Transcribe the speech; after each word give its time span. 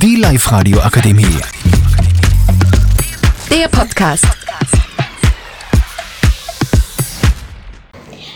Die 0.00 0.14
Live-Radio 0.14 0.78
Akademie. 0.78 1.40
Der 3.50 3.66
Podcast. 3.66 4.24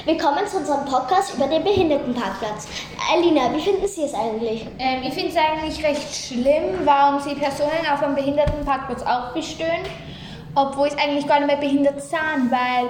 Willkommen 0.04 0.44
zu 0.50 0.56
unserem 0.56 0.84
Podcast 0.86 1.36
über 1.36 1.46
den 1.46 1.62
Behindertenparkplatz. 1.62 2.66
Alina, 3.12 3.54
wie 3.54 3.60
finden 3.60 3.86
Sie 3.86 4.02
es 4.02 4.12
eigentlich? 4.12 4.66
Ähm, 4.80 5.04
ich 5.04 5.14
finde 5.14 5.28
es 5.28 5.36
eigentlich 5.36 5.84
recht 5.84 6.12
schlimm, 6.12 6.84
warum 6.84 7.20
sie 7.20 7.36
Personen 7.36 7.86
auf 7.92 8.02
einem 8.02 8.16
Behindertenparkplatz 8.16 9.02
aufbestehen, 9.02 9.84
obwohl 10.54 10.88
es 10.88 10.96
eigentlich 10.98 11.26
gar 11.26 11.38
nicht 11.38 11.46
mehr 11.46 11.56
behindert 11.56 12.02
sind, 12.02 12.50
weil 12.50 12.88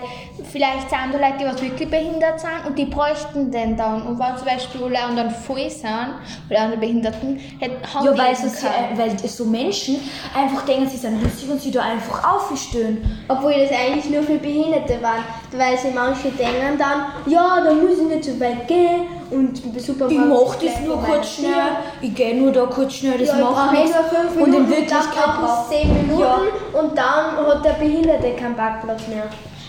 vielleicht 0.50 0.90
sind 0.90 1.12
da 1.12 1.18
Leute, 1.18 1.38
die 1.40 1.44
was 1.44 1.62
wirklich 1.62 1.90
behindert 1.90 2.40
sind 2.40 2.66
und 2.66 2.78
die 2.78 2.86
bräuchten 2.86 3.50
den 3.50 3.76
dann. 3.76 4.02
Und 4.02 4.18
wenn 4.18 4.36
zum 4.36 4.46
Beispiel 4.46 4.84
alle 4.84 5.02
anderen 5.02 5.30
voll 5.30 5.70
sind, 5.70 6.14
oder 6.50 6.60
andere 6.60 6.80
Behinderten, 6.80 7.38
hätten 7.58 7.94
haben 7.94 8.06
Ja, 8.06 8.12
die 8.12 8.18
weil, 8.18 8.32
es, 8.32 8.62
äh, 8.64 8.68
weil 8.96 9.18
so 9.18 9.44
Menschen 9.44 9.96
einfach 10.34 10.64
denken, 10.64 10.88
sie 10.88 10.96
sind 10.96 11.22
lustig 11.22 11.50
und 11.50 11.60
sie 11.60 11.70
da 11.70 11.82
einfach 11.82 12.34
aufstehen. 12.34 13.20
Obwohl 13.28 13.52
das 13.52 13.70
eigentlich 13.70 14.10
nur 14.10 14.22
für 14.22 14.38
Behinderte 14.38 15.00
waren. 15.02 15.24
Weil 15.52 15.78
sie 15.78 15.90
manche 15.94 16.30
denken 16.30 16.78
dann, 16.78 17.06
ja, 17.26 17.60
da 17.62 17.72
muss 17.72 17.98
ich 17.98 18.06
nicht 18.06 18.24
so 18.24 18.40
weit 18.40 18.66
gehen 18.66 19.21
und 19.32 19.80
super 19.80 20.08
Ich 20.08 20.18
mach 20.18 20.54
das 20.56 20.80
nur 20.84 21.02
kurz 21.02 21.28
schnell, 21.28 21.76
ich 22.00 22.14
gehe 22.14 22.36
nur 22.36 22.52
da 22.52 22.66
kurz 22.66 22.94
schnell, 22.94 23.18
das 23.18 23.28
Ja, 23.28 23.34
ich 23.34 23.40
brauche 23.40 23.74
fünf 23.74 24.42
Und 24.42 24.54
in 24.54 24.68
Wirklichkeit 24.68 25.26
braucht 25.40 25.64
es 25.64 25.68
zehn 25.70 25.92
Minuten 25.92 26.48
und 26.72 26.96
dann 26.98 27.36
hat 27.46 27.64
der 27.64 27.72
Behinderte 27.72 28.32
keinen 28.36 28.56
Parkplatz 28.56 29.08
mehr. 29.08 29.24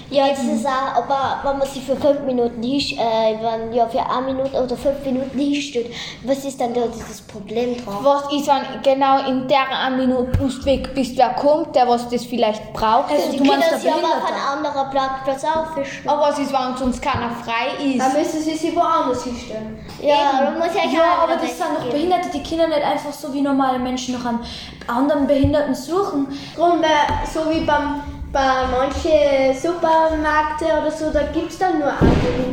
Ja, 0.10 0.30
das 0.30 0.44
ist 0.44 0.66
auch, 0.66 0.96
aber 1.04 1.40
wenn 1.44 1.58
man 1.60 1.68
sich 1.68 1.84
für 1.84 1.96
fünf 1.96 2.22
Minuten 2.22 2.62
hinst, 2.62 2.94
äh, 2.94 3.38
wenn, 3.42 3.74
ja, 3.74 3.88
für 3.88 4.00
eine 4.00 4.34
Minute 4.34 4.62
oder 4.62 4.76
fünf 4.76 5.04
Minuten 5.06 5.38
hinstellt, 5.38 5.88
was 6.24 6.46
ist 6.46 6.60
dann 6.62 6.74
da 6.74 6.82
dieses 6.88 7.22
Problem 7.22 7.76
drauf? 7.84 8.00
Was 8.04 8.34
ist, 8.34 8.48
wenn 8.48 8.82
genau 8.84 9.28
in 9.28 9.48
der 9.48 9.70
einen 9.70 9.98
Minute 9.98 10.38
du 10.38 10.66
weg 10.66 10.94
bist, 10.94 11.18
wer 11.18 11.30
kommt, 11.30 11.76
der 11.76 11.88
was 11.88 12.08
das 12.10 12.26
vielleicht 12.26 12.74
braucht? 12.74 13.12
Also 13.12 13.32
Die 13.32 13.38
du 13.38 13.44
meinst 13.46 13.70
können 13.70 13.82
der 13.82 13.92
sich 13.92 13.92
aber 13.92 14.18
auf 14.18 14.26
einen 14.32 14.66
anderen 14.66 14.92
Parkplatz 14.92 15.44
aufwischen. 15.44 16.08
aber 16.10 16.22
was 16.22 16.40
ist, 16.40 16.54
wenn 16.54 16.78
sonst 16.78 17.02
keiner 17.02 17.32
frei 17.32 17.84
ist? 17.84 18.00
Dann 18.00 18.14
müssen 18.14 18.42
sie 18.42 18.56
sich 18.56 18.76
woanders 18.76 19.24
hinstellen. 19.24 19.80
Ja, 20.02 20.42
man 20.44 20.60
muss 20.60 20.76
ja 20.76 20.84
Ja, 20.92 21.24
aber 21.24 21.34
das 21.36 21.58
sind 21.58 21.68
doch 21.76 21.90
Behinderte, 21.90 22.30
die 22.34 22.44
können 22.44 22.70
nicht 22.70 22.84
einfach 22.84 23.12
so 23.14 23.34
wie 23.34 23.42
normale 23.42 23.80
Menschen 23.80 24.16
nach 24.16 24.26
einem 24.26 24.40
anderen 24.88 25.28
Behinderten 25.28 25.74
suchen. 25.76 26.28
Drum, 26.56 26.82
weil 26.82 27.28
so 27.32 27.50
wie 27.50 27.62
beim, 27.62 28.02
bei 28.34 28.66
manchen 28.66 29.54
Supermärkten 29.54 30.68
oder 30.82 30.90
so, 30.90 31.12
da 31.12 31.22
gibt 31.32 31.52
es 31.52 31.60
dann 31.60 31.78
nur 31.80 31.94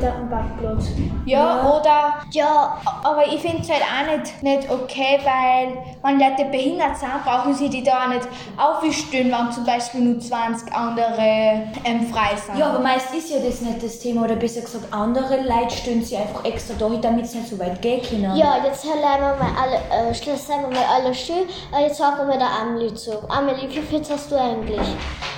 einen 0.04 0.28
Behindertenparkplatz. 0.28 0.88
Ja, 1.26 1.62
oder 1.68 2.14
Ja, 2.32 2.78
Aber 3.02 3.26
ich 3.26 3.40
finde 3.40 3.62
es 3.62 3.68
halt 3.70 3.82
auch 3.82 4.16
nicht, 4.16 4.42
nicht 4.42 4.70
okay, 4.70 5.18
weil 5.24 5.78
wenn 6.02 6.18
Leute 6.18 6.44
behindert 6.50 6.96
sind, 6.96 7.10
brauchen 7.24 7.54
sie 7.54 7.68
die 7.68 7.82
da 7.82 8.04
auch 8.04 8.08
nicht 8.08 8.28
aufstehen, 8.56 9.32
wenn 9.32 9.52
zum 9.52 9.64
Beispiel 9.64 10.00
nur 10.00 10.20
20 10.20 10.72
andere 10.72 11.68
ähm, 11.84 12.06
frei 12.12 12.36
sind. 12.36 12.58
Ja, 12.58 12.70
aber 12.70 12.80
meist 12.80 13.14
ist 13.14 13.30
ja 13.30 13.38
das 13.38 13.60
nicht 13.60 13.82
das 13.82 13.98
Thema, 13.98 14.24
oder 14.24 14.36
besser 14.36 14.60
gesagt, 14.62 14.92
andere 14.92 15.42
Leute 15.42 15.76
stehen 15.76 16.02
sie 16.02 16.16
einfach 16.16 16.44
extra 16.44 16.74
da, 16.78 16.88
damit 17.00 17.26
sie 17.26 17.38
nicht 17.38 17.50
so 17.50 17.58
weit 17.58 17.80
gehen 17.82 18.02
können. 18.02 18.36
ja, 18.36 18.56
jetzt 18.64 18.84
hören 18.84 19.00
wir 19.00 19.36
mal 19.36 19.52
alle, 19.60 20.10
äh, 20.10 20.14
Schluss 20.14 20.46
sagen 20.46 20.62
wir 20.62 20.78
mal 20.78 20.86
alle 20.94 21.14
schön. 21.14 21.44
Äh, 21.76 21.84
jetzt 21.86 21.98
sagen 21.98 22.28
wir 22.28 22.38
der 22.38 22.48
Amelie 22.48 22.94
zu. 22.94 23.12
Amelie, 23.28 23.68
wie 23.68 23.80
viel 23.80 24.00
hast 24.08 24.30
du 24.30 24.36
eigentlich? 24.36 24.80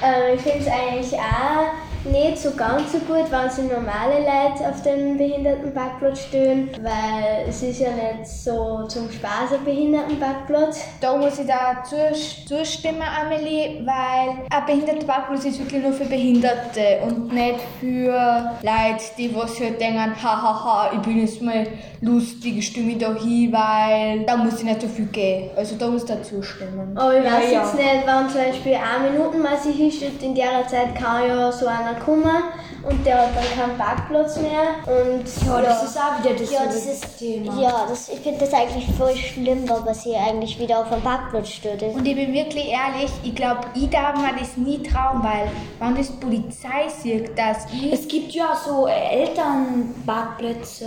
Ähm, 0.03 0.35
ich 0.35 0.41
finde 0.41 0.59
es 0.59 0.67
eigentlich 0.67 1.15
auch 1.15 1.92
nicht 2.05 2.39
so 2.39 2.51
ganz 2.53 2.91
so 2.93 2.99
gut, 2.99 3.31
wenn 3.31 3.49
sie 3.51 3.63
normale 3.63 4.19
Leute 4.19 4.69
auf 4.69 4.83
den 4.83 5.17
Behindertenparkplatz 5.17 6.25
stehen, 6.25 6.71
weil 6.83 7.47
es 7.49 7.63
ist 7.63 7.79
ja 7.81 7.91
nicht 7.91 8.27
so 8.27 8.85
zum 8.89 9.11
Spaß 9.11 9.53
ein 9.59 9.65
Behindertenparkplatz. 9.65 10.85
Da 11.01 11.17
muss 11.17 11.39
ich 11.39 11.47
da 11.47 11.83
zus- 11.85 12.45
zustimmen, 12.47 13.03
Amelie, 13.03 13.83
weil 13.87 14.35
ein 14.51 14.67
Behindertenparkplatz 14.67 15.45
ist 15.45 15.61
wirklich 15.61 15.83
nur 15.83 15.93
für 15.93 16.05
Behinderte 16.07 16.99
und 17.07 17.33
nicht 17.33 17.61
für 17.81 18.51
Leute, 18.63 19.05
die 19.17 19.35
was 19.35 19.61
halt 19.61 19.81
denken, 19.81 20.13
hahaha, 20.21 20.91
ich 20.95 20.99
bin 21.01 21.21
jetzt 21.21 21.41
mal 21.41 21.67
lustig, 22.01 22.59
ich 22.59 22.67
stimme 22.67 22.87
mich 22.87 22.99
da 22.99 23.15
hin, 23.15 23.53
weil 23.53 24.25
da 24.27 24.37
muss 24.37 24.59
ich 24.59 24.65
nicht 24.65 24.81
so 24.83 24.89
viel 24.89 25.07
gehen. 25.07 25.51
Also 25.57 25.77
da 25.77 25.87
muss 25.87 26.03
ich 26.03 26.09
da 26.09 26.21
zustimmen. 26.21 26.97
Aber 26.99 27.17
ich 27.17 27.25
Ja, 27.25 27.33
weiß 27.35 27.53
ja. 27.53 27.61
jetzt 27.63 27.75
nicht, 27.77 28.07
wenn 28.07 28.29
zum 28.29 28.41
Beispiel 28.41 28.75
eine 28.75 29.11
Minute 29.11 29.37
mal 29.39 29.57
sich 29.57 29.77
hinstellt, 29.77 30.21
in 30.21 30.35
der 30.35 30.67
Zeit 30.67 30.97
kann 30.97 31.29
ja 31.29 31.53
so 31.53 31.67
einer 31.69 31.92
kommen 32.01 32.43
und 32.89 33.07
der 33.07 33.19
hat 33.23 33.29
dann 33.37 33.45
keinen 33.59 33.79
Parkplatz 33.79 34.37
mehr. 34.39 34.75
Und 34.87 35.25
Ja, 35.47 35.61
das 35.61 35.83
ist 35.85 35.97
auch 35.99 36.19
wieder 36.25 36.35
das, 36.35 36.51
Ja, 36.51 36.65
das 36.65 36.75
das 36.75 36.87
ist, 36.87 37.19
Thema. 37.19 37.61
ja, 37.61 37.87
das, 37.89 38.09
ich 38.09 38.21
finde 38.21 38.41
das 38.41 38.53
eigentlich 38.55 38.87
voll 38.97 39.15
schlimm, 39.17 39.69
weil 39.69 39.81
man 39.81 39.95
sie 39.95 40.15
eigentlich 40.17 40.59
wieder 40.59 40.79
auf 40.81 40.89
den 40.91 41.03
Parkplatz 41.03 41.49
stört. 41.49 41.83
Und 41.83 42.07
ich 42.07 42.15
bin 42.17 42.33
wirklich 42.33 42.69
ehrlich, 42.69 43.11
ich 43.23 43.35
glaube, 43.35 43.61
ich 43.75 43.91
darf 43.91 44.17
mir 44.17 44.33
das 44.39 44.57
nie 44.57 44.83
trauen, 44.83 45.23
weil 45.23 45.51
wenn 45.79 45.95
das 45.97 46.09
die 46.09 46.17
Polizei 46.25 46.89
sieht, 46.89 47.37
dass 47.39 47.67
ich... 47.73 47.93
Es 47.93 48.09
gibt 48.09 48.33
ja 48.33 48.55
so 48.55 48.87
Elternparkplätze, 48.87 50.87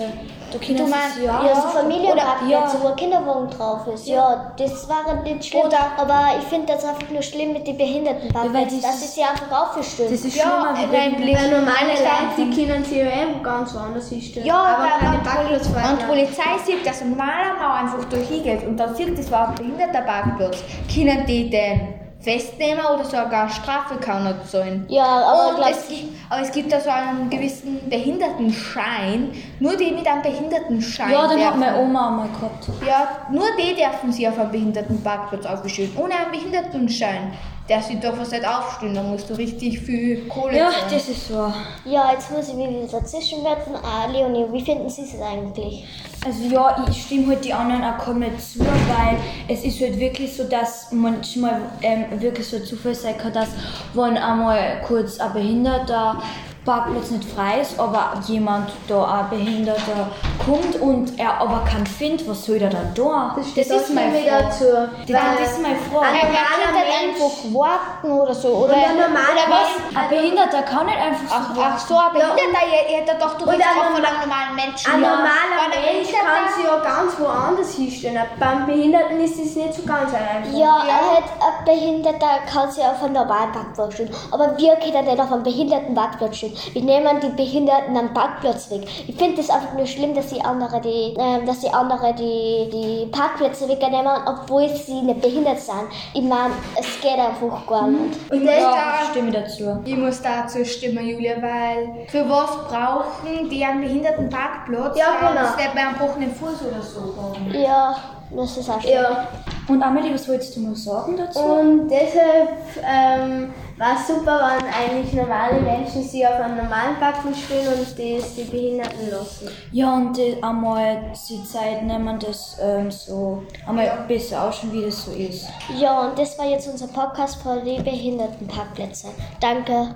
da 0.51 0.57
können 0.57 0.77
Du 0.77 0.87
meinst- 0.87 1.19
ja, 1.23 1.43
Ja, 1.45 1.55
so 1.61 1.67
Familienparkplätze, 1.69 2.77
ja. 2.77 2.83
wo 2.83 2.87
ein 2.87 2.95
Kinderwagen 2.95 3.49
drauf 3.49 3.87
ist. 3.93 4.07
Ja, 4.07 4.51
das 4.57 4.87
war 4.89 5.13
nicht 5.23 5.45
schlimm. 5.45 5.65
Oder- 5.65 5.91
aber 5.97 6.25
ich 6.39 6.45
finde 6.47 6.73
das 6.73 6.83
einfach 6.85 7.09
nur 7.09 7.21
schlimm 7.21 7.53
mit 7.53 7.67
den 7.67 7.77
Ja, 7.79 7.85
Behindertenparkplätzen, 7.85 8.81
das 8.81 8.91
dass 8.91 8.99
sie 8.99 9.05
ist- 9.05 9.15
sie 9.15 9.23
einfach 9.23 9.51
aufgestellt. 9.69 10.11
Das 10.11 10.21
ist 10.25 10.35
Ja, 10.35 10.43
schlimmer, 10.43 10.77
wie 10.77 10.85
wenn- 10.95 11.15
Blick. 11.15 11.35
Weil 11.37 11.49
normale 11.51 11.65
Meine 11.65 11.89
Leute, 11.89 12.03
Sachen. 12.03 12.51
die 12.51 12.65
können 12.65 12.83
sich 12.83 12.97
ja 12.97 13.05
eben 13.05 13.43
ganz 13.43 13.73
woanders 13.75 14.09
hinstellen. 14.09 14.47
Ja, 14.47 14.55
aber 14.57 14.83
weil 14.83 14.99
keine 14.99 15.17
wenn 15.51 15.97
die. 15.99 16.05
Polizei 16.05 16.57
sieht, 16.65 16.85
dass 16.85 17.01
ein 17.01 17.09
normaler 17.11 17.53
Mann 17.59 17.85
einfach 17.85 18.05
da 18.09 18.17
hingeht 18.17 18.63
und 18.67 18.77
dann 18.77 18.95
sieht, 18.95 19.17
das 19.17 19.31
war 19.31 19.49
ein 19.49 19.55
behinderter 19.55 20.01
Parkplatz, 20.01 20.63
können 20.93 21.25
die 21.25 21.49
den 21.49 21.93
festnehmen 22.19 22.83
oder 22.83 23.03
sogar 23.05 23.47
Strafe 23.49 23.97
kann 24.01 24.25
er 24.25 24.43
zahlen. 24.45 24.85
Ja, 24.89 25.03
aber 25.05 25.49
und 25.49 25.55
glaub- 25.57 25.69
es 25.69 25.87
gibt, 25.87 26.03
aber 26.27 26.41
es 26.41 26.51
gibt 26.51 26.71
da 26.71 26.79
so 26.79 26.89
einen 26.89 27.29
gewissen 27.29 27.87
Behindertenschein. 27.87 29.31
Nur 29.59 29.75
die 29.77 29.91
mit 29.91 30.07
einem 30.07 30.23
Behindertenschein 30.23 31.11
Ja, 31.11 31.27
den 31.27 31.45
hat 31.45 31.55
meine 31.57 31.77
Oma 31.77 32.07
einmal 32.07 32.27
gehabt. 32.29 32.67
Ja, 32.87 33.09
nur 33.31 33.45
die 33.59 33.75
dürfen 33.75 34.11
sie 34.11 34.27
auf 34.27 34.39
einem 34.39 34.51
Behindertenparkplatz 34.51 35.45
aufstellen. 35.45 35.95
Ohne 35.97 36.15
einen 36.15 36.31
Behindertenschein. 36.31 37.33
Der 37.67 37.81
sieht 37.81 38.03
doch 38.03 38.15
was 38.17 38.29
nicht 38.29 38.47
aufstehen, 38.47 38.93
da 38.93 39.01
musst 39.01 39.27
du 39.27 39.33
richtig 39.33 39.79
viel 39.79 40.27
Kohle 40.27 40.55
Ja, 40.55 40.69
zahlen. 40.69 40.83
das 40.91 41.09
ist 41.09 41.27
so. 41.27 41.51
Ja, 41.83 42.11
jetzt 42.11 42.29
muss 42.31 42.47
ich 42.49 42.53
mich 42.53 42.67
wieder 42.69 42.99
dazwischen 42.99 43.43
werfen. 43.43 43.73
Ah, 43.75 44.05
Leonie, 44.11 44.45
wie 44.51 44.61
finden 44.63 44.87
Sie 44.87 45.01
es 45.01 45.19
eigentlich? 45.19 45.83
Also 46.23 46.43
ja, 46.43 46.85
ich 46.87 47.01
stimme 47.03 47.27
halt 47.27 47.43
die 47.43 47.53
anderen 47.53 47.83
auch 47.83 47.97
komplett 47.97 48.39
zu, 48.39 48.59
weil 48.59 49.17
es 49.47 49.63
ist 49.63 49.81
halt 49.81 49.99
wirklich 49.99 50.35
so, 50.35 50.43
dass 50.43 50.91
manchmal 50.91 51.61
ähm, 51.81 52.05
wirklich 52.21 52.47
so 52.47 52.57
ein 52.57 52.65
Zufall 52.65 52.93
sein 52.93 53.17
kann, 53.17 53.33
dass 53.33 53.49
wenn 53.95 54.15
einmal 54.17 54.81
kurz 54.87 55.19
ein 55.19 55.33
behinderter 55.33 56.21
Parkplatz 56.65 57.11
nicht 57.11 57.29
frei 57.29 57.61
ist, 57.61 57.79
aber 57.79 58.13
jemand 58.27 58.71
da 58.87 59.03
ein 59.19 59.29
Behinderter 59.29 60.09
kommt 60.43 60.75
und 60.81 61.17
er 61.19 61.39
aber 61.39 61.63
keinen 61.69 61.85
findet, 61.85 62.27
was 62.27 62.45
soll 62.45 62.57
er 62.57 62.69
dann 62.69 62.91
da? 62.95 63.33
Das 63.37 63.49
steht 63.49 63.71
auch 63.71 63.85
schon 63.85 63.95
wieder 63.95 64.41
dazu. 64.41 64.65
Das, 65.07 65.21
das 65.39 65.51
ist 65.51 65.61
meine 65.61 65.75
Frage. 65.77 66.05
Ein 66.07 66.15
Ja, 66.33 66.41
normaler 66.65 66.85
Mensch- 66.85 67.21
einfach 67.21 67.53
warten 67.53 68.11
oder 68.11 68.33
so. 68.33 68.47
Oder, 68.49 68.73
oder 68.73 69.09
was? 69.13 69.47
Mensch- 69.47 69.97
Ein 69.97 70.09
Behinderter 70.09 70.61
kann 70.63 70.85
nicht 70.87 70.97
einfach 70.97 71.27
so 71.29 71.61
Ach, 71.61 71.73
ach 71.75 71.79
so, 71.79 71.97
ein 71.97 72.13
Behinderter, 72.13 72.65
ihr, 72.67 72.89
ihr 72.91 73.01
hättet 73.01 73.21
doch 73.21 73.37
du 73.37 73.45
redest 73.45 73.67
auch 73.69 73.85
von 73.93 74.03
einem 74.03 74.19
normalen 74.19 74.55
Menschen. 74.55 74.91
Ein 74.91 75.01
Ja. 75.01 75.09
normaler 75.09 75.55
Weil 75.55 75.77
ein 75.77 75.95
Mensch 75.95 76.07
Behinderter- 76.09 76.14
kann 76.25 76.53
sich 76.53 76.65
ja 76.65 76.77
ganz 76.79 77.19
woanders 77.19 77.75
hinstellen. 77.75 78.23
Beim 78.39 78.65
Behinderten 78.65 79.19
ist 79.19 79.39
es 79.39 79.55
nicht 79.55 79.73
so 79.73 79.83
ganz 79.83 80.11
einfach. 80.13 80.57
Ja, 80.57 80.83
er 80.87 81.17
hat 81.17 81.23
ein 81.39 81.65
Behinderter 81.65 82.39
kann 82.51 82.71
sich 82.71 82.83
auf 82.83 83.03
einem 83.03 83.13
normalen 83.13 83.51
Parkplatz 83.51 83.93
stehen. 83.93 84.09
Aber 84.31 84.57
wir 84.57 84.75
können 84.77 85.05
nicht 85.05 85.19
auf 85.19 85.31
einem 85.31 85.43
Behindertenparkplatz 85.43 86.37
stehen. 86.37 86.53
Wir 86.73 86.81
nehmen 86.81 87.19
die 87.21 87.29
Behinderten 87.29 87.95
am 87.95 88.13
Parkplatz 88.13 88.69
weg. 88.71 88.87
Ich 89.07 89.15
finde 89.15 89.41
es 89.41 89.49
einfach 89.49 89.73
nur 89.73 89.85
schlimm, 89.85 90.15
dass 90.15 90.27
die 90.27 90.41
andere 90.41 90.81
die, 90.81 91.15
ähm, 91.17 91.45
dass 91.45 91.59
die 91.59 91.69
andere 91.69 92.13
die, 92.13 92.69
die 92.71 93.05
Parkplätze 93.11 93.67
wegnehmen, 93.67 94.15
obwohl 94.25 94.69
sie 94.69 95.01
nicht 95.01 95.21
behindert 95.21 95.59
sind. 95.59 95.87
Ich 96.13 96.23
meine, 96.23 96.53
es 96.79 96.94
geht 97.05 97.19
einfach 97.19 97.67
gar 97.67 97.87
nicht. 97.87 98.31
Und 98.31 98.45
das 98.45 98.59
Ja, 98.61 98.93
stimme 99.11 99.29
ich 99.29 99.35
dazu. 99.35 99.79
Ich 99.85 99.95
muss 99.97 100.21
dazu 100.21 100.65
stimmen, 100.65 101.05
Julia, 101.07 101.35
weil 101.41 102.07
für 102.07 102.27
was 102.29 102.51
brauchen 102.67 103.49
die 103.49 103.63
einen 103.63 103.81
Behindertenparkplatz? 103.81 104.97
Ja, 104.97 105.05
wenn 105.21 105.29
genau. 105.35 105.47
sie 105.55 105.63
nicht 105.63 105.75
mehr 105.75 105.87
einen 105.89 105.97
gebrochenen 105.99 106.33
Fuß 106.35 106.61
oder 106.63 106.81
so 106.81 107.13
haben? 107.21 107.53
Ja, 107.53 107.95
das 108.31 108.57
ist 108.57 108.69
auch 108.69 108.81
schlimm. 108.81 108.93
ja. 108.93 109.27
Und 109.67 109.81
Amelie, 109.81 110.13
was 110.13 110.27
wolltest 110.27 110.55
du 110.55 110.61
noch 110.61 110.75
sagen 110.75 111.17
dazu? 111.17 111.39
Und 111.39 111.87
deshalb 111.89 112.49
ähm, 112.83 113.53
war 113.77 113.95
es 113.95 114.07
super, 114.07 114.57
wenn 114.57 114.67
eigentlich 114.67 115.13
normale 115.13 115.59
Menschen 115.59 116.03
sich 116.03 116.25
auf 116.25 116.35
einen 116.35 116.57
normalen 116.57 116.95
Parkplatz 116.99 117.39
stellen 117.39 117.67
und 117.67 117.81
das 117.81 117.95
die 118.35 118.43
Behinderten 118.43 119.09
lassen. 119.09 119.49
Ja, 119.71 119.95
und 119.95 120.17
äh, 120.19 120.37
einmal 120.41 121.11
die 121.29 121.43
Zeit 121.43 121.83
nehmen, 121.83 122.19
das 122.19 122.57
ähm, 122.61 122.91
so 122.91 123.43
einmal 123.67 124.05
besser 124.07 124.43
ausschauen, 124.43 124.71
wie 124.71 124.83
das 124.83 125.05
so 125.05 125.11
ist. 125.11 125.47
Ja, 125.77 126.07
und 126.07 126.19
das 126.19 126.37
war 126.37 126.45
jetzt 126.45 126.67
unser 126.67 126.87
Podcast 126.87 127.41
für 127.41 127.59
die 127.61 127.81
Behindertenparkplätze. 127.81 129.07
Danke. 129.39 129.95